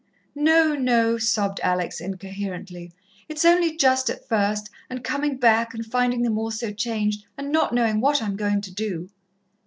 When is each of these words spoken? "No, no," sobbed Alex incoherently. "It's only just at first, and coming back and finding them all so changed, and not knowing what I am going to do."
"No, 0.33 0.73
no," 0.73 1.19
sobbed 1.19 1.59
Alex 1.61 2.01
incoherently. 2.01 2.91
"It's 3.29 3.45
only 3.45 3.77
just 3.77 4.09
at 4.09 4.27
first, 4.27 4.67
and 4.89 5.03
coming 5.03 5.37
back 5.37 5.75
and 5.75 5.85
finding 5.85 6.23
them 6.23 6.39
all 6.39 6.49
so 6.49 6.71
changed, 6.73 7.27
and 7.37 7.51
not 7.51 7.71
knowing 7.71 8.01
what 8.01 8.19
I 8.19 8.25
am 8.25 8.35
going 8.35 8.61
to 8.61 8.73
do." 8.73 9.09